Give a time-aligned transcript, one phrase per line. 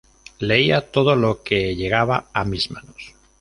[0.39, 3.13] Leía todo lo que llegaba a mis manos.